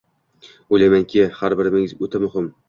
O‘ylaymanki, 0.77 1.21
har 1.41 1.55
biringiz 1.61 1.95
o‘ta 2.09 2.25
muhim 2.27 2.51